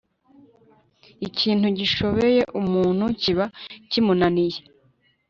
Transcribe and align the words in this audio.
ikintu 1.27 1.67
gishobeye 1.79 2.41
umuntu 2.61 3.05
kiba 3.21 3.45
kimunaniye 3.89 4.59